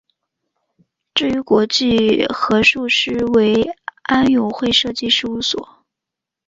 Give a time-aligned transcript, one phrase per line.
[1.13, 3.69] 至于国际核数师为
[4.01, 5.83] 安永会计师事务所。